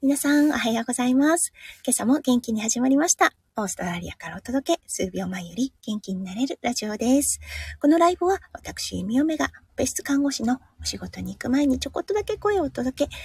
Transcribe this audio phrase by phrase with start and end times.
[0.00, 1.52] 皆さん、おはようございます。
[1.84, 3.32] 今朝も元気に始まりました。
[3.56, 7.40] オーストラリアからお届け、数秒前より元気になれるラジオです。
[7.80, 13.16] このライブは、私、みおめが、別室看護師のお仕事に行く前にちょこっとだけ声をお届け、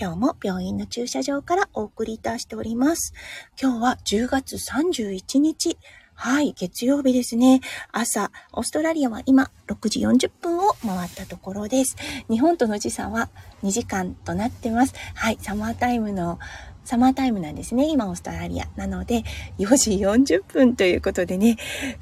[0.00, 3.12] 今日も病院の駐車場からお送りいたしております。
[3.60, 5.76] 今日は10月31日、
[6.24, 7.60] はい、月曜日ですね。
[7.90, 11.96] 朝、オーストラリアは今6時40分を回ったところです。
[12.30, 13.28] 日本との時差は
[13.64, 14.94] 2時間となってます。
[15.16, 16.38] はい、サマータイムの
[16.84, 17.88] サマータイムなんですね。
[17.88, 18.66] 今、オーストラリア。
[18.76, 19.22] なので、
[19.58, 19.90] 4時
[20.36, 21.56] 40分ということでね、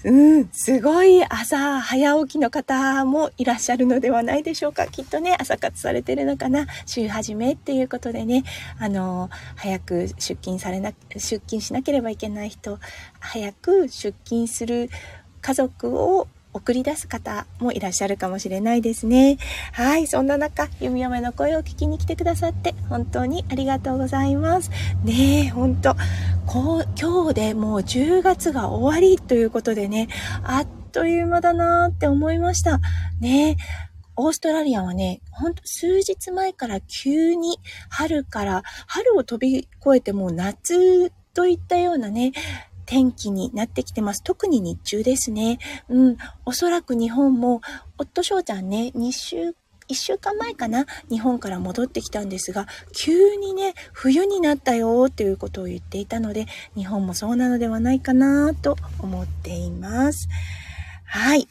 [0.05, 4.87] うん、すごい朝早起きの方もいらっしゃるのではないでしょうか。
[4.87, 6.67] きっとね、朝活されてるのかな。
[6.87, 8.45] 週始めっていうことでね、
[8.79, 12.79] あの、早く出勤されな、出勤しなければいけない人、
[13.19, 14.89] 早く出勤する
[15.43, 19.39] 家族を送り出す方もいらっしゃるかもしれないですね。
[19.73, 20.07] はい。
[20.07, 24.71] そんな中、弓嫁の声を聞きに来てくださって本当にありがとうございます。
[25.05, 25.95] ねえ、本当
[26.47, 30.09] こう、今日でもう10月が終わりということでね、
[30.43, 32.81] あっという間だなーって思いました。
[33.21, 33.57] ねえ。
[34.17, 42.33] オーストラリアはね、ほんと数日前から急に春から、春を飛び越えてもう夏といったようなね、
[42.91, 44.23] 天気になってきてます。
[44.25, 45.61] 特に日中ですね。
[45.89, 46.17] うん。
[46.45, 47.61] おそらく日本も、
[47.99, 49.55] 夫翔ちゃんね、2週
[49.89, 60.29] 1週間前かな日本から戻ってきたんですが急にね冬になったよっていうことを言っていたので日本もそうなのではないかなと思っています
[61.07, 61.49] はい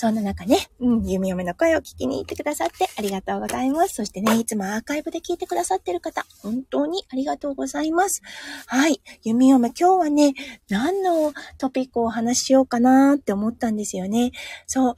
[0.00, 3.96] そんな中ね、うん、弓嫁の声を聞きに行ってくださってありがとうございます。
[3.96, 8.22] そしてね、いつもアーカイブで聞いてくださってる方、本当にありがとうございます。
[8.66, 9.02] はい。
[9.24, 10.32] 弓嫁、今日はね、
[10.70, 14.32] 何のトピックをお話ししようかなって思ったんですよね。
[14.66, 14.94] そう。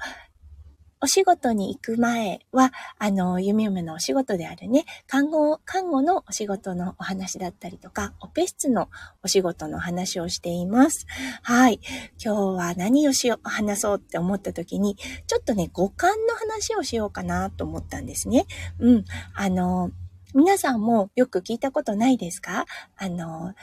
[1.03, 8.89] お仕事に行く前は、あの、弓嫁のお仕事であるね、看護、看護のお仕事のお話だったりとか、オペ室の
[9.25, 11.07] お仕事の話をしています。
[11.43, 11.81] はい。
[12.25, 14.95] 今日は何をしよう、話そうって思った時に、
[15.27, 18.47] ちょっとね、五感の話をしようかなと思ったんですね。
[18.79, 19.05] うん。
[19.35, 19.91] あの、
[20.35, 22.65] 皆さんもよく聞いたことないですか？
[22.97, 23.55] あの、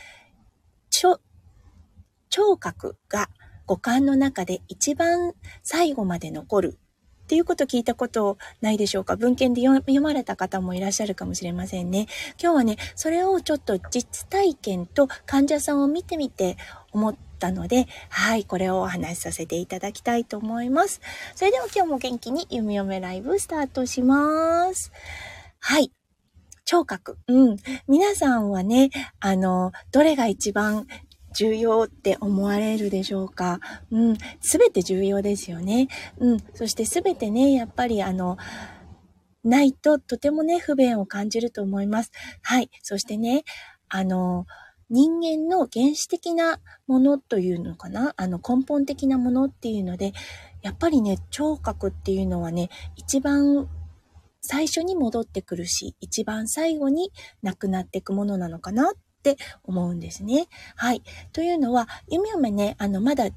[0.89, 3.29] 聴覚が
[3.65, 5.33] 五感の中で一番
[5.63, 6.79] 最後まで残る
[7.29, 9.15] っていうこと聞いたことないでしょうか？
[9.15, 12.07] 文献で読まれた方もいらっしゃるかもしれませんね。
[12.41, 16.57] 今日はね、それをちょっと実体験と患者さんを見てみて
[16.91, 21.01] 思ったので、はい、これをお話しさせていただきたいと思います。
[21.35, 24.91] それでは今日も元気に弓嫁ライブスタートします。
[25.59, 25.91] はい。
[26.65, 27.19] 聴覚。
[27.27, 27.57] うん。
[27.87, 30.87] 皆さんはね、あの、どれが一番
[31.33, 33.59] 重要って思われるでしょうか？
[33.91, 35.87] うん、すべて重要ですよね。
[36.17, 38.37] うん、そしてすべてね、やっぱりあの、
[39.43, 42.11] ないととてもね、不便を感じると思います。
[42.41, 42.69] はい。
[42.81, 43.43] そしてね、
[43.87, 44.45] あの、
[44.89, 48.13] 人間の原始的なものというのかな？
[48.17, 50.13] あの根本的なものっていうので、
[50.61, 53.69] やっぱりね、聴覚っていうのはね、一番
[54.41, 57.11] 最初に戻ってくるし、一番最後に
[57.41, 60.47] なくなっていくものなのかなっって思うんですね。
[60.75, 61.03] はい。
[61.33, 63.29] というのは、弓嫁ね、あの、まだ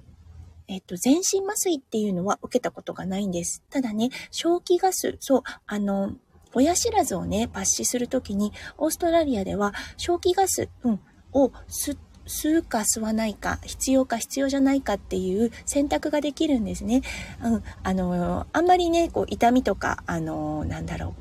[0.69, 3.63] えっと、全身麻酔っていうのは受けたことがないんです。
[3.69, 6.13] ただね、正気ガス、そう、あの、
[6.55, 11.01] 親知らずをね、抜歯するときに、オーストラリアでは、正気ガス、うん、
[11.33, 17.03] を吸吸うか吸わないか、必要か必要じゃないかっていう選択ができるんですね。
[17.43, 21.15] うん、あの、あんまりね、こう、痛みとか、あの、なんだろ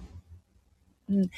[1.10, 1.16] う。
[1.16, 1.30] うん、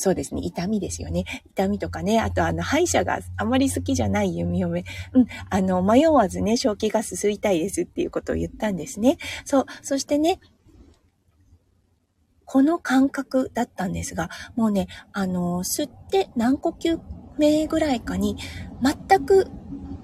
[0.00, 0.42] そうですね。
[0.44, 1.24] 痛みですよね。
[1.50, 2.20] 痛みとかね。
[2.20, 4.84] あと、あの、歯医者があまり好きじゃない弓嫁。
[5.12, 5.26] うん。
[5.50, 9.18] あの、迷わずね、正気がすすいたいですっていうことを言ったんですね。
[9.44, 9.66] そう。
[9.82, 10.38] そしてね、
[12.44, 16.96] この感覚だったんですが、もうね、あの、吸って何呼吸
[17.36, 18.36] 目ぐらいかに、
[18.80, 19.50] 全く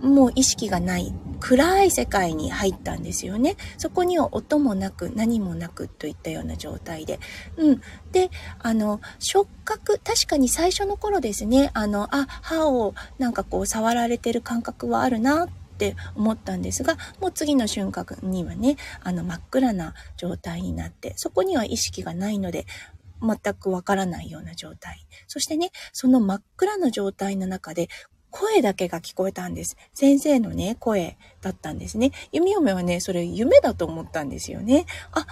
[0.04, 3.56] もう意識がない暗い世界に入ったんですよね。
[3.78, 7.18] そこには音もなく何もなくといったような状態で。
[7.56, 7.80] うん。
[8.12, 15.48] で、あの、触覚、確かに最初の頃ですね、あの、あ、歯をなんかこう触られてる感覚はあるなっ
[15.78, 22.66] て思ったんですが、もう次の瞬間にはね、あの真っ暗な状態になって、そこには意識がないので、
[23.22, 25.06] 全くわからないような状態。
[25.28, 27.88] そしてね、その真っ暗な状態の中で、
[28.34, 29.76] 声だけが聞こえたんです。
[29.94, 32.10] 先生のね、声だったんですね。
[32.32, 34.86] 弓嫁はね、それ夢だと思ったんですよね。
[35.12, 35.24] あ、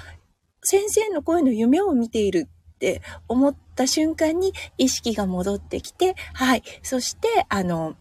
[0.62, 6.62] 先生の声の夢を見ているって思った瞬間に意識が戻ってきて、はい。
[6.84, 7.96] そして、あの、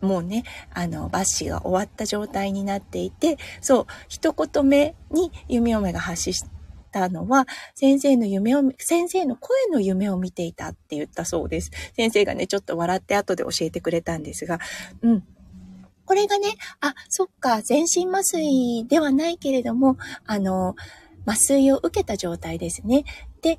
[0.00, 6.42] もうね、あの、バッシが終わった状態になっていて、そう、一言目に弓嫁が発し
[6.90, 11.70] たのは、先生の夢を、先生の声の夢を見ていたって言ったそうです。
[11.96, 14.58] 先生がね、ちょっと笑って後で教えてくれたんですが、
[15.02, 15.24] うん。
[16.04, 16.48] これがね、
[16.80, 20.74] あ、そっか、全身麻酔ではないけれども、あの、
[21.26, 23.04] 麻酔を受けた状態ですね。
[23.42, 23.58] で、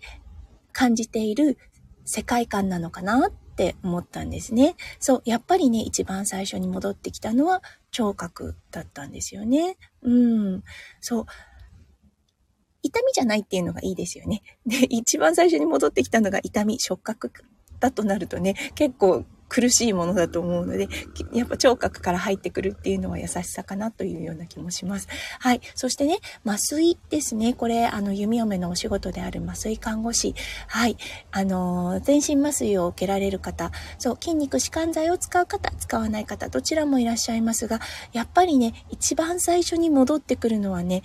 [0.74, 1.58] 感じている
[2.06, 4.76] 世界観なのかなって思ったんですね。
[5.00, 7.62] そう、やっぱりね、一番最初に戻ってきたのは
[7.92, 9.78] 聴覚だったんですよね。
[10.02, 10.64] うん。
[11.02, 11.26] そう。
[12.82, 14.42] 痛みじゃないっていうのがいいですよね。
[14.66, 17.32] で、一番最初に戻ってきたのが痛み、触覚
[17.80, 20.88] だとなるとね、結構苦しいものだと思うので、
[21.34, 25.08] やっぱ聴覚から入ってくるっていうのは優しさかなというような気もします。
[25.40, 25.62] はい。
[25.74, 27.54] そしてね、麻酔ですね。
[27.54, 30.36] これ、あの、弓嫁のお仕事である麻酔看護師。
[30.68, 30.98] はい。
[31.32, 37.82] あの、全身麻酔を受けられる方、そう、筋肉弛緩剤を使う方、使わない方、どちらもいらっしゃいますが、
[38.14, 41.02] やっぱりね、一番最初に戻ってくるのはね、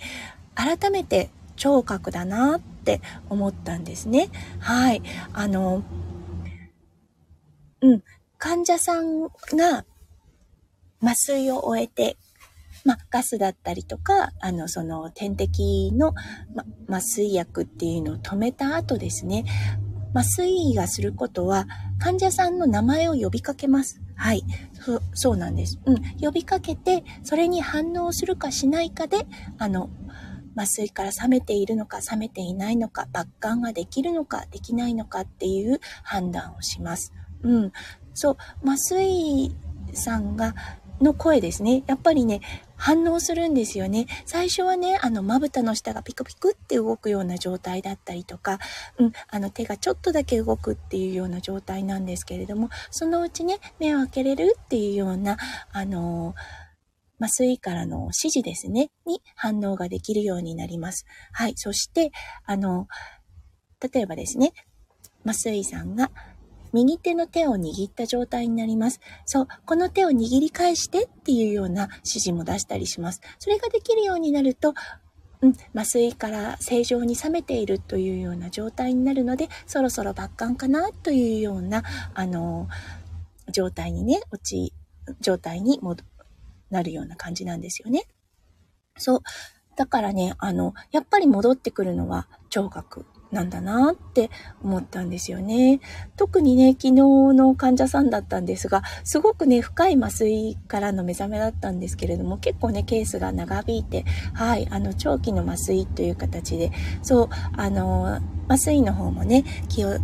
[0.53, 4.29] 改めて聴覚だなって思ったんですね。
[4.59, 5.01] はい。
[5.33, 5.83] あの、
[7.81, 8.03] うん。
[8.37, 9.85] 患者さんが
[11.01, 12.17] 麻酔を終えて、
[12.83, 16.13] まガスだったりとか、あの、その点滴の、
[16.53, 19.45] ま、麻酔薬っていうのを止めた後ですね、
[20.13, 21.67] 麻酔がすることは、
[21.99, 24.01] 患者さんの名前を呼びかけます。
[24.15, 24.43] はい。
[24.73, 25.79] そそうなんです。
[25.85, 25.97] うん。
[26.21, 29.25] 呼びかけて、それに反応するかしないかで、
[29.57, 29.89] あの、
[30.55, 37.13] 麻酔から冷めているのか冷めていないのか、抜管ができるのかできないのかっていう判断をします。
[37.43, 37.71] うん。
[38.13, 39.55] そう、麻酔
[39.93, 40.55] さんが、
[41.01, 41.83] の声ですね。
[41.87, 42.41] やっぱりね、
[42.77, 44.07] 反応するんですよね。
[44.25, 48.59] 最初はね、あの、まぶたの下がピクピクって動くような状態だったりとか、
[48.97, 55.37] うん、あの、手がちょっとだけ動くっていうような状態なんですけれども、そのうちね、目を開けれるっていうような、
[55.71, 56.33] あの
[57.19, 61.05] 麻酔からの指示ですね、に反応ができるようになります。
[61.31, 61.53] はい。
[61.55, 62.11] そして、
[62.45, 62.87] あの、
[63.93, 64.53] 例えばですね、
[65.25, 66.11] 麻酔さんが
[66.75, 68.99] 右手の手を握った状態になります。
[69.25, 73.21] そう、この手を握り返してっていうような指示も出したりします。
[73.39, 74.73] それができるようになると、
[75.41, 81.83] うん、麻酔から正常に冷めているというような状態になるので、そろそろ抜管かなというような、
[82.13, 82.67] あの、
[83.51, 84.73] 状態にね、落ち、
[85.21, 86.03] 状態に戻、
[86.75, 88.03] なるような感じなんですよね。
[88.97, 89.19] そう。
[89.77, 94.29] だからね、あの、やっぱり戻ってくるのは聴覚なんだなって
[94.63, 95.79] 思ったんですよね。
[96.15, 109.97] 特にね、昨日の患者さんだったんですが、すごくね、深い麻酔からの目覚めだったんですけれども、結構ね、ケースが長引いて、はい、あの、長期の麻酔という形で、そう、あの、麻酔の方もね、気を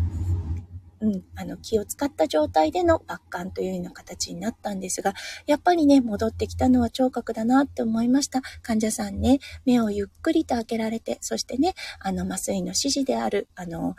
[1.02, 5.14] うん、あの、気を使った状態での抜管というような形になったんですが、
[5.48, 8.42] やっぱりね、戻ってきたのは聴覚だなって思いました。
[8.62, 13.96] 患者さんね、目をゆっくりと開けられて、そしてね、あの、麻酔の指示である、あの、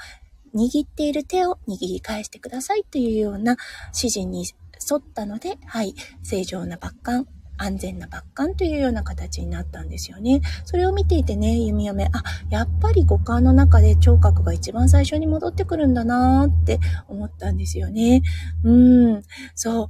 [0.54, 3.56] 握っている手を握り返してくださいというような
[3.88, 4.46] 指示に
[4.90, 7.26] 沿ったので、はい、正常な抜管
[7.62, 10.40] 安全な抜管というような形になったんですよね。
[10.64, 18.22] それを見ていてね、弓嫁、あ、やっぱり五感の中で聴覚が一番最初に戻ってくるんだなーって思ったんですよね。
[18.64, 18.72] う
[19.18, 19.22] ん、
[19.54, 19.88] そう。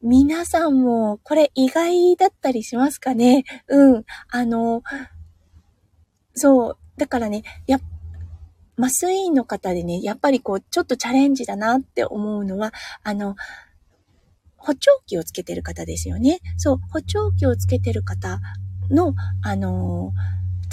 [0.00, 3.44] 皆さんもこれ意外だったりしますかね？
[3.66, 4.04] うん。
[4.30, 4.82] あの、
[6.34, 6.76] そう。
[6.96, 7.80] だからね、や
[8.78, 12.72] 麻酔の方でね、やっぱりこう、ちょっとチャレンジだなって思うのは、
[13.02, 13.34] あの、
[14.58, 16.40] 補聴器をつけてる方ですよね。
[16.56, 18.40] そう、補聴器をつけてる方
[18.90, 20.12] の、あの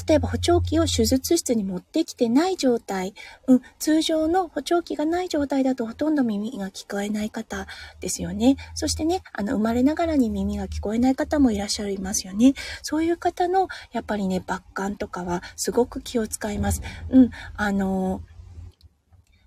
[0.08, 3.14] 例えば補聴器を手術室に持ってきてない状態、
[3.48, 7.66] うん、通常の補聴器がない状態だとほとんど耳が聞こえない方
[8.02, 8.58] ですよね。
[8.74, 12.54] そしてね、あの、生まれながらに耳が聞こえない方もいらっしゃいますよね。
[12.84, 16.82] そういう方の、やっぱりね、抜管とかはすごく気を使います。
[17.10, 18.35] うん、あのー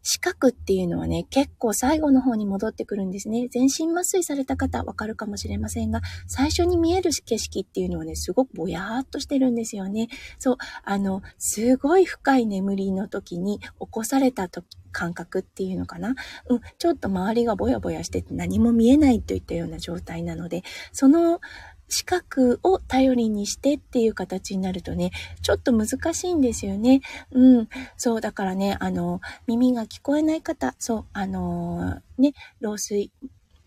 [0.03, 3.49] 四角っていうのはね、結構最後の方に戻ってくるんですね。
[3.51, 10.09] 全身麻酔された方わかるかもしれませんが、最初に見える景色っていうのはね、すごくぼやーっとしてるんですよね。
[10.39, 16.15] そう、あの、すごい深い眠りの時に起こされた時、感覚っていうのかな。
[16.49, 20.63] うん、ちょっと周りがぼやぼやしてて何も見えないといったような状態なので、
[20.93, 21.41] その
[21.89, 25.11] 視覚を頼りにしてっていう形になるとね、
[25.43, 27.01] ちょっと難しいんですよね。
[27.33, 27.69] うん。
[27.97, 33.11] そう、だからね、あの、耳が聞こえない方、そう、あのね、老衰、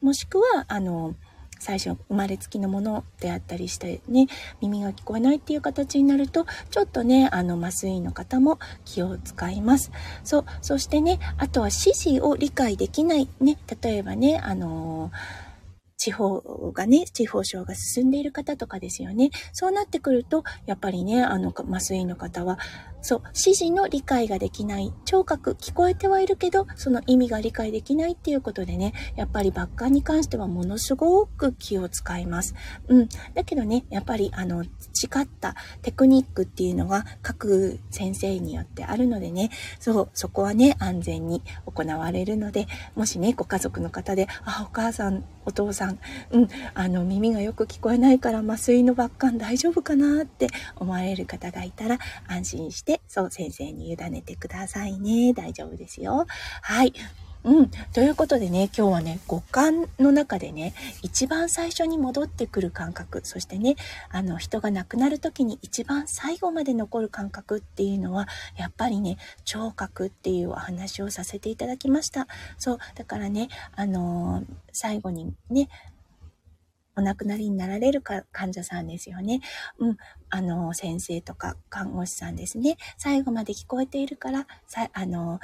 [0.01, 1.15] もしくは、あの
[1.61, 4.27] 最初生まれつきのものであったりしてね、
[4.61, 9.91] 耳が聞こえないっていう形になると、ちょっとね、あの、麻酔の方も気を使います。
[10.23, 15.11] そう、そしてね、あとは指示を理解できない、ね、例えばね、あの
[16.01, 16.39] 地方
[16.73, 19.29] がね、地方症が進んでいる方とかですよね。
[19.53, 22.57] そうなってくると、やっぱりね、あの、麻酔の方は、
[23.01, 24.93] そう、指示の理解ができない。
[25.05, 32.55] 聴覚聞こえてはいるけど、その意味が理解できないっていうことでね、やっぱりバッカに関してはものすごく気を使います。
[32.87, 33.09] うん。
[33.33, 45.99] だけどね、やっぱりあの、培ったテクニックっていうのが各先生によってあるのでね、そう、そこはね、安全に行われるので、もしね、ご家族の方で、あ、お母さん、お父さん、
[46.31, 55.33] うん、あの、耳がよく聞こえないから麻酔のバッカン大丈夫かなって思われる方がいたら、安心して、そう、先生に委ねてくださいね。
[55.33, 56.25] 大丈夫ですよ。
[56.61, 56.93] はい。
[57.43, 57.71] うん。
[57.93, 63.77] ということでね、今日はね、五感の中でね、一番最初に戻ってくる感覚、そしてね、
[64.09, 72.27] あの、人が亡くなる時に一番最後まで残る感覚っていうのは、やっぱりね、聴覚っていうお話をさせていただきました。
[72.59, 75.67] そう、だからね、あのー、最後にね、
[76.95, 79.41] お亡くなりになられるか患者さんですよね。
[79.77, 79.97] うん。
[80.29, 82.77] あの、先生とか看護師さんですね。
[82.97, 85.39] 最後まで聞こえているから、さあの、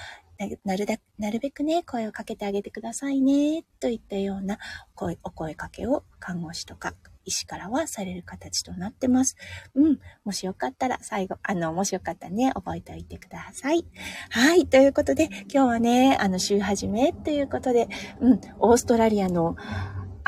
[0.63, 4.59] なるだ、なるべくね、声をかけてあげてくださいね、といったような
[4.93, 6.93] 声、お声かけを看護師とか
[7.27, 9.35] 医師からはされる形となってます。
[9.75, 9.99] うん。
[10.23, 13.85] もしよかったら最後、あの、もしよかったらね、覚えておいてください。
[14.29, 14.65] はい。
[14.65, 17.89] ということで、今日はね、あの、週始めということで、
[18.21, 19.55] うん、オーストラリアの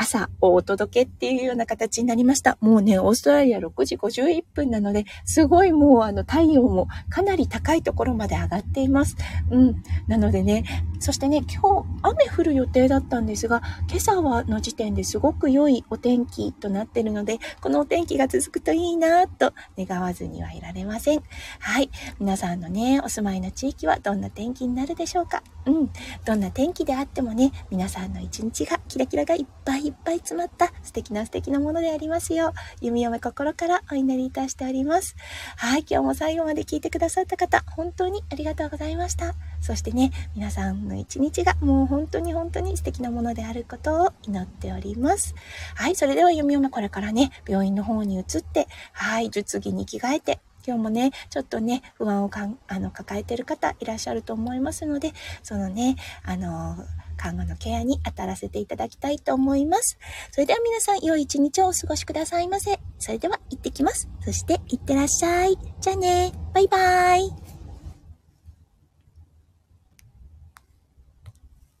[0.00, 2.56] 朝をお届けっていうような形になりました。
[2.62, 9.16] もうね、オーストラリア6時51分なので、すごいもうあの太陽もかなり高いところまで上がっています。
[9.50, 9.82] うん。
[10.08, 10.64] なのでね、
[11.00, 21.22] そしてね、今日雨降る予定だったんですが、今朝はの時点ですごく良いお天気となっているので、このお天気が続くといいなと願わずにはいられません。
[21.58, 21.90] はい。
[22.18, 25.90] 皆さんのね、お住まいの地域はどんな天気になるでしょうかうん。
[26.24, 35.16] どんな天気であってもね、皆さんの一日がキラキラがいっぱいいっぱい詰まった素敵な素敵なものでありますよう、弓嫁心からお祈りいたしております。
[35.56, 39.34] はい、今日も最後まで聞いてくださった方、本当にありがとうございました。
[39.60, 45.34] そしてね、皆さんの一日がもう本当に本当に素敵なものであることを祈っております。
[45.74, 56.76] はい、それでは弓嫁これからね、病院の方に移って、はい、術着に着替えて、今日もね、ちょっとね、不安をかんあの抱えてる方いらっしゃると思いますので、そのね、あの
[57.20, 59.98] 看護のケアに当たらせていただきたいと思います。
[60.32, 62.80] それでは皆さん、良い一日をお過ごしくださいませ。
[62.98, 64.08] それでは、行ってきます。
[64.24, 65.58] そして、行ってらっしゃい。
[65.80, 66.32] じゃあね。
[66.54, 67.49] バイバーイ。